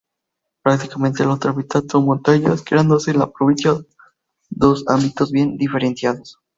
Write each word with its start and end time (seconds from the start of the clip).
Prácticamente 0.63 1.23
la 1.25 1.33
otra 1.35 1.53
mitad 1.53 1.83
son 1.87 2.05
montañas, 2.05 2.63
creándose 2.63 3.11
en 3.11 3.19
la 3.19 3.31
provincia 3.31 3.77
dos 4.49 4.83
ámbitos 4.87 5.29
bien 5.31 5.57
diferenciados. 5.57 6.39